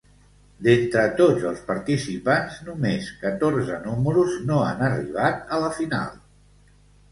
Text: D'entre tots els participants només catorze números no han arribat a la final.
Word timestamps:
D'entre 0.67 1.03
tots 1.19 1.45
els 1.49 1.61
participants 1.67 2.57
només 2.71 3.11
catorze 3.27 3.79
números 3.85 4.41
no 4.49 4.61
han 4.71 4.83
arribat 4.91 5.57
a 5.59 5.63
la 5.67 5.73
final. 5.79 6.21